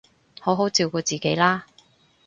[0.39, 1.67] 好好照顧自己啦